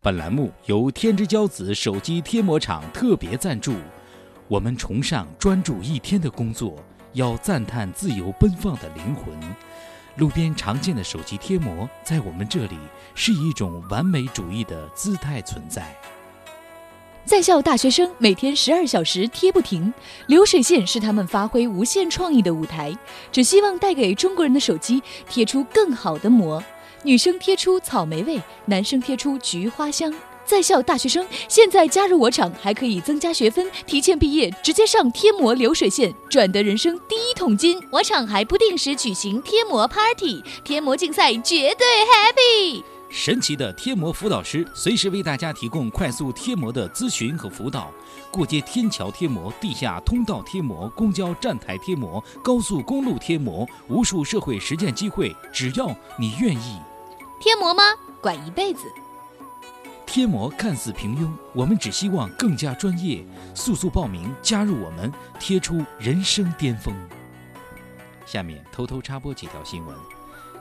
[0.00, 3.74] 本栏目由天之骄子手机贴膜厂特别赞助。
[4.46, 6.76] 我们崇尚专注一天的工作，
[7.14, 9.34] 要赞叹自由奔放的灵魂。
[10.14, 12.78] 路边常见的手机贴膜，在我们这里
[13.16, 15.92] 是一种完美主义的姿态存在。
[17.24, 19.92] 在校大学生每天十二小时贴不停，
[20.28, 22.96] 流水线是他们发挥无限创意的舞台，
[23.32, 26.62] 只希望带给中国人的手机贴出更好的膜。
[27.04, 30.12] 女生贴出草莓味，男生贴出菊花香。
[30.44, 37.78] 在校大学生现在加入我厂，还可以增加学分，提前毕业，直接上贴膜流水线，赚得人生第一桶金。
[37.90, 42.82] 我厂还不定时举行贴膜 party，贴膜竞赛绝对 happy。
[43.10, 47.90] 神奇的贴膜辅导师随时为大家提供快速贴膜的咨询和辅导，
[48.30, 56.78] 过街天桥贴膜、地下通道贴膜、公交站台贴膜、高速公路贴膜，无数社会实践机会，只要你愿意。
[57.40, 57.82] 贴膜吗？
[58.20, 58.82] 管一辈子。
[60.04, 63.24] 贴膜看似平庸，我们只希望更加专业。
[63.54, 66.94] 速速报名，加入我们，贴出人生巅峰。
[68.26, 69.96] 下面偷偷插播几条新闻。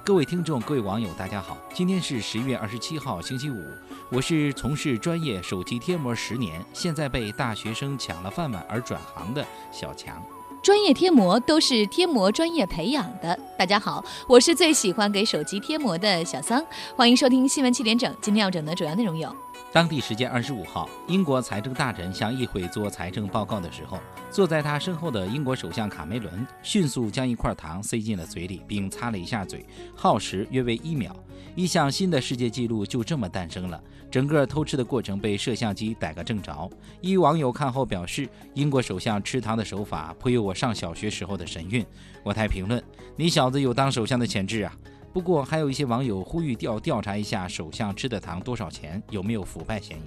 [0.08, 3.62] 各位听众，各位网友，大家好，今天是十一月二十七号，星期五。
[4.10, 10.24] 我是从事专业手机贴膜十年，现在被大学生抢了饭碗而转行的小强。
[10.62, 13.38] 专业贴膜都是贴膜专业培养的。
[13.58, 16.64] 大家好，我是最喜欢给手机贴膜的小桑，
[16.96, 18.14] 欢迎收听新闻七点整。
[18.22, 19.34] 今天要整的主要内容有：
[19.72, 24.00] 当地时间二十五号，英国财政大臣向议会做财政报告的时候，
[24.30, 31.16] 坐在他身后的英国首相卡梅伦迅速将一块糖塞进了嘴里，并擦了一下嘴，耗时约为一秒。
[31.56, 33.82] 一项新的世界纪录就这么诞生了。
[34.10, 36.70] 整个偷吃的过程被摄像机逮个正着。
[37.02, 41.86] 一网友看后表示，英国首相吃糖的手法颇有我上小学时候的神韵。
[42.24, 42.82] 我台评论：
[43.16, 44.74] 你小子有当首相的潜质啊！
[45.14, 50.04] 不过还有一些网友呼吁调调查一下首相吃的糖多少钱，有没有腐败嫌疑。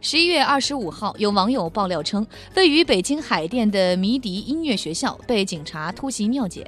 [0.00, 6.64] 十一月二十五号，有网友爆料称，位于北京海淀的迷笛音乐学校被警察突袭尿检，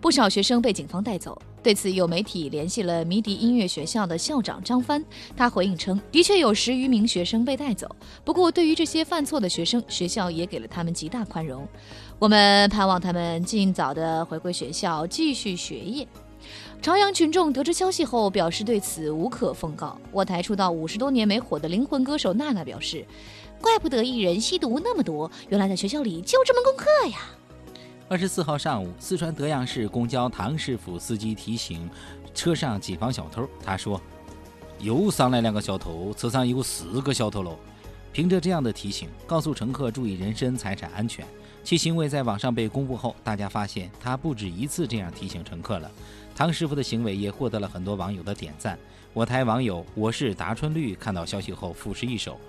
[0.00, 1.36] 不少学生被警方带走。
[1.60, 5.04] 对此，有媒体联系了迷笛音乐学校的校长张帆，
[5.36, 7.94] 他回应称，的确有十余名学生被带走，
[8.24, 11.66] 不过对于这些犯错的学生，学校也给了他们极大宽容。
[12.20, 16.06] 我们盼望他们尽早的回归学校，继续学业。
[16.80, 19.98] 朝阳群众得知消息后表示对此无可奉告。
[20.12, 23.04] 我台出道五十多年没火的灵魂歌手娜娜表示
[23.60, 27.18] ：“怪不得艺人吸毒那么多，原来在学校里就这门功课呀。”
[28.08, 31.90] 二十四号上午，四川德阳市公交唐师傅司机提醒
[32.34, 33.46] 车上谨防小偷。
[33.62, 34.00] 他说
[34.80, 37.58] ：“又上来两个小偷，车上有四个小偷喽。”
[38.10, 41.26] 凭着这样的提醒，告诉乘客注意人身财产安全。
[41.68, 45.90] 其行为在网上被公布后，大家发现他不止一次这样提醒乘客了。
[46.34, 48.78] 唐师傅的行为也获得了很多网友的点赞。
[49.12, 52.40] 我台网友我是达春绿看到消息后赋诗一首：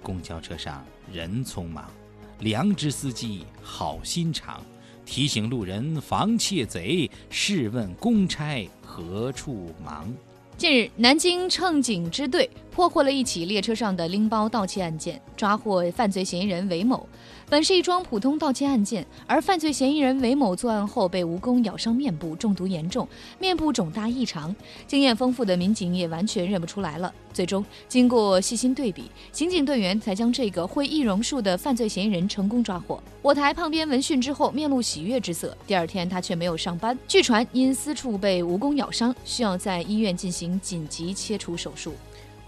[0.00, 1.90] 公交车上人匆忙，
[2.38, 4.62] 良知司机好心肠，
[5.04, 7.10] 提醒路人防窃贼。
[7.30, 10.08] 试问公差何处忙？
[10.56, 17.04] 近日，南京乘警支队破获了一起列车上的拎包盗窃案件，抓获犯罪嫌疑人韦某。
[17.50, 23.08] 本是一桩普通盗窃案件，而犯罪嫌疑人韦某作案后被蜈蚣咬伤面部，中毒严重，
[23.40, 24.54] 面部肿大异常。
[24.86, 27.12] 经验丰富的民警也完全认不出来了。
[27.32, 33.02] 最终，经过细心对比，刑警队员才将这个会易容术的犯罪嫌疑人成功抓获。
[33.20, 35.56] 我台胖边闻讯之后面露喜悦之色。
[35.66, 36.96] 第二天，他却没有上班。
[37.08, 41.92] 据传因私处被蜈蚣咬伤，需要在医院进行紧急切除手术。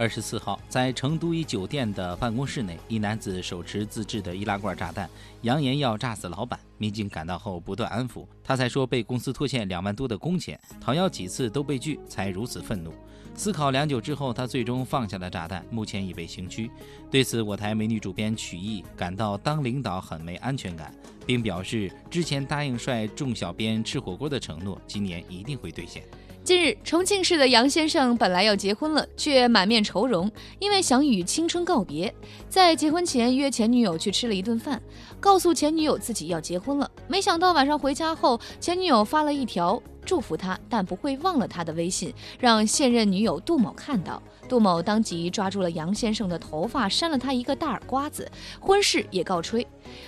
[0.00, 5.06] 二十四号，在成都一酒店的办公室内，一男子手持自制的易拉罐炸弹，
[5.42, 6.58] 扬言要炸死老板。
[6.78, 12.94] 民警赶到后不断安抚，他才说被公司拖欠两万多的工钱，讨要几次都被拒，才如此愤怒。
[13.34, 16.70] 思考良久之后，他最终放下了炸弹，目前已被刑拘。
[17.10, 20.94] 对此，我台美女主编曲艺感到当领导很没安全感，
[21.26, 26.02] 并表示之前答应率众小编吃火锅的承诺，今年一定会兑现。
[26.50, 30.28] 近日，重庆市的杨先生本来要结婚了，却满面愁容，
[30.58, 32.12] 因为想与青春告别，
[32.48, 34.82] 在结婚前约前女友去吃了一顿饭，
[35.20, 36.90] 告诉前女友自己要结婚了。
[37.06, 39.80] 没想到晚上回家后，前女友发了一条。
[40.10, 44.20] 祝福他，但不会忘了他的微信，让现任女友杜某看到。
[44.48, 48.28] 杜某当即抓住了杨先生的头发，扇了他一个大耳刮子，
[48.58, 49.64] 婚事也告吹。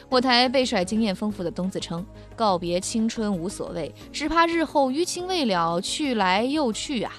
[0.08, 2.04] 我台被甩经验丰富的东子称
[2.34, 7.12] ：“告别青春无所谓，只怕日后余情未了，去来又去啊。”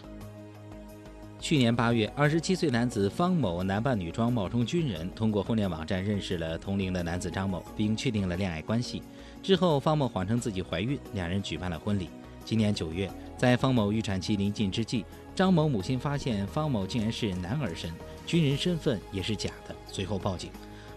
[1.39, 9.01] 去年八月，二十七岁男子方某男扮女装冒充军人，通过婚恋网站认识了同龄的男子张某，并确定了恋爱关系。
[9.41, 12.09] 之后，方某谎称自己怀孕，两人举办了婚礼。
[12.45, 17.91] 今年九月，在方某预产期临近之际，张某母亲发现方某竟然是男儿身，
[18.25, 20.51] 军人身份也是假的，随后报警。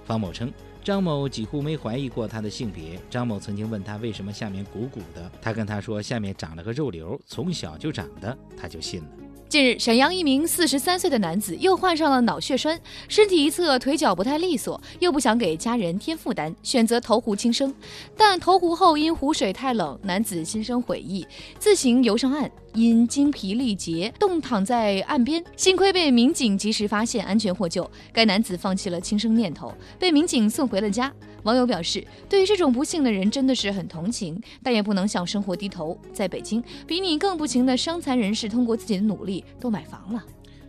[0.04, 0.52] 方某称，
[0.86, 2.96] 张某几乎没怀疑过他的性别。
[3.10, 9.08] 张某曾经问他为什么下面鼓鼓的，他跟他说下面长了个肉瘤，从小就长的，他就信了。
[9.48, 17.74] 近日，沈阳一名四十三岁的男子又患上了脑血栓，身体一侧腿脚不太利索，又不想给家人添负担，选择投湖轻生。
[18.16, 21.26] 但投湖后因湖水太冷，男子心生悔意，
[21.60, 25.42] 自行游上岸，因精疲力竭，冻躺在岸边。
[25.56, 27.88] 幸亏被民警及时发现，安全获救。
[28.12, 31.10] 该男子放弃了轻生念头，被民警送回回了家。
[31.44, 35.98] 网友表示，对于这种不幸的人真的是很同情，但也不能向生活低头。
[36.12, 40.22] 在北京，比你更不行的伤残人士通过自己的努力都买房了。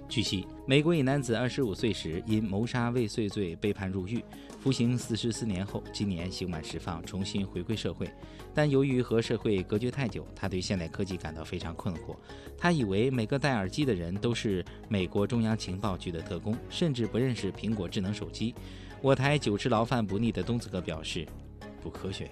[0.08, 4.24] 据悉，美国一男子二十五岁时因谋杀未遂罪被判入狱，
[4.62, 8.10] 服刑四十四年后，今年刑满释放，重新回归社会。
[8.54, 12.16] 但由于和社会隔绝太久，他对现代科技感到非常困惑。
[12.58, 18.56] 他以为每个戴耳机的人都是美国中央情报局的特工，甚至不认识苹果智能手机。
[19.00, 21.26] 我台久吃牢饭不腻的东子哥表示，
[21.82, 22.32] 不科学呀！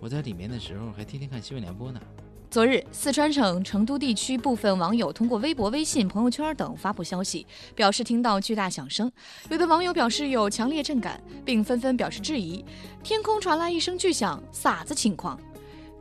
[0.00, 2.00] 我在里面的时候还天天看新闻联播呢。
[2.48, 9.10] 昨日，四川省成都地区部分网友通过微博、微信、朋友圈等发布消息，表示听到巨大响声。
[9.50, 12.64] 有的网友表示有强烈震感，并纷纷表示质疑：
[13.02, 15.38] 天空传来一声巨响，啥子情况？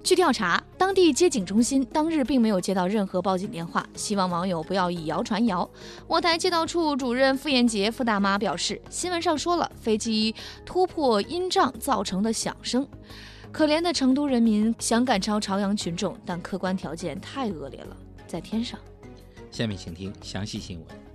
[0.04, 5.70] 据调查，当地接警中心当日并没有接到任何报警电话，希望网友不要以谣传谣。
[6.08, 10.34] 我台街道处主任傅艳杰傅大妈表示，新闻上说了飞机
[10.66, 12.88] 突破音障造成的响声，
[13.52, 18.80] 可怜的成都人民想赶超朝阳群众，但客观条件太恶劣了，在天上。
[19.52, 21.07] 下面请听详细新闻。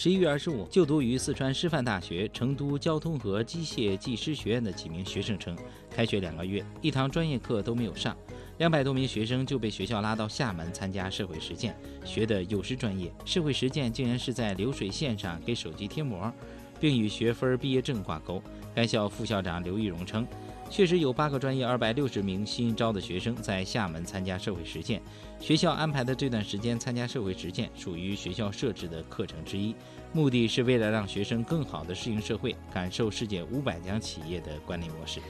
[0.00, 5.58] 十一月二十五，就读于四川师范大学成都交通和机械技师学院的几名学生称，
[5.90, 8.16] 开学两个月，一堂专业课都没有上，
[8.58, 16.32] 两百多名学生就被学校拉到厦门参加社会实践，学的又是专业，社会实践竟然是在流水线上给手机贴膜，
[16.78, 18.40] 并与学分、毕业证挂钩。
[18.76, 20.24] 该校副校长刘玉荣称。
[20.70, 25.02] 确实有八个专业二百六十名新招的学生在厦门参加社会实践。
[25.40, 29.74] 学校安排的这段时间参加社会实践属于学校设置的课程之一，
[30.12, 35.20] 目的是为了让学生更好地适应社会，感受世界五百强企业的管理模式。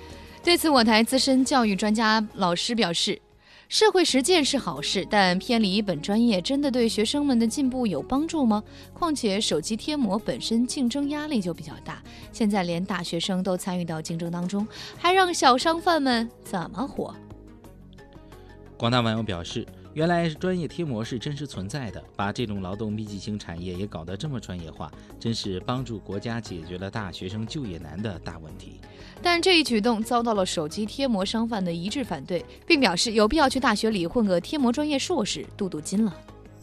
[0.43, 3.21] 对此，我台资深教育专家老师表示。
[3.69, 8.65] 社会实践是好事，但偏离本专业真的对学生们的进步有帮助吗？
[8.95, 14.67] 况且手机贴膜本身竞争压力就比较大，现在连大学生都参与到竞争当中，
[14.97, 17.15] 还让小商贩们怎么活？
[18.79, 19.67] 广大网友表示。
[19.95, 28.81] 原来专业贴膜是真实存在的，把这种劳动密集型产业也搞得这么专业化，真是帮助国家解决了大学生就业难的大问题。
[29.21, 36.15] 但这一举动遭到了手机贴膜商贩的一致反对，并表示有必要去大学里混个贴膜专业硕士镀镀金了。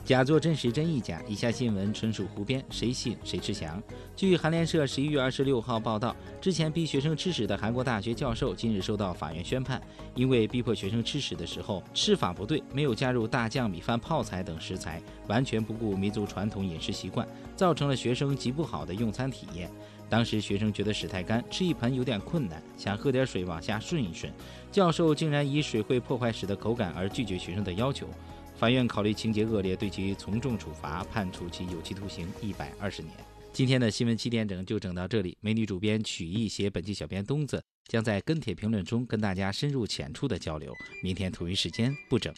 [0.06, 1.20] 假作真时，真亦假。
[1.28, 3.82] 以下新闻纯属胡编，谁信谁吃翔。
[4.16, 9.82] 据韩联社十一月二十六号报道，之前逼学生吃屎的韩国大学教授今日收到法院宣判，
[10.14, 19.72] 因为逼迫学生吃屎的时候吃法不对，没有加入大酱、米饭、泡菜等食材，完全不顾民族传统饮食习惯，造成了学生极不好的用餐体验。
[20.08, 24.32] 当时学生觉得屎太干，吃一盆有点困难，想喝点水往下顺一顺，
[24.72, 28.08] 教授竟然以水会破坏屎的口感而拒绝学生的要求。
[28.58, 33.14] 法院考虑情节恶劣，对其从重处罚，判处其有期徒刑一百二十年。
[33.52, 35.38] 今天的新闻七点整就整到这里。
[35.42, 40.74] 美女主编曲艺写本期小编东子将在跟帖评论中跟大家深入浅出的交流。
[41.04, 42.34] 明天同一时间不整。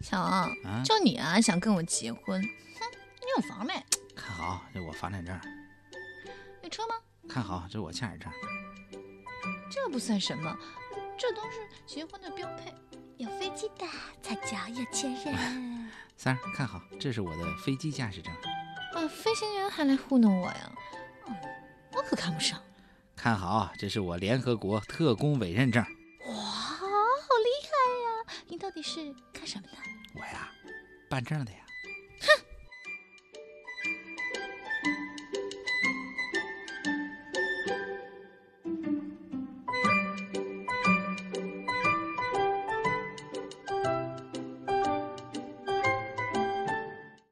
[0.00, 2.40] 小王，就你啊，想跟我结婚？
[2.40, 2.48] 哼，
[3.20, 3.72] 你有房没？
[4.14, 5.38] 看好，这我房产证。
[6.62, 6.94] 有车吗？
[7.28, 8.30] 看好，这我驾驶证。
[9.72, 10.54] 这不算什么，
[11.16, 12.74] 这都是结婚的标配。
[13.16, 13.86] 有飞机的
[14.20, 15.90] 才叫有钱人。
[16.16, 18.30] 三儿，看好，这是我的飞机驾驶证。
[18.34, 20.72] 啊，飞行员还来糊弄我呀？
[21.26, 21.34] 嗯，
[21.92, 22.60] 我可看不上。
[23.16, 25.82] 看好，这是我联合国特工委任证。
[26.26, 27.72] 哇，好厉害
[28.04, 28.44] 呀！
[28.48, 29.78] 你到底是干什么的？
[30.14, 30.50] 我呀，
[31.08, 31.61] 办证的呀。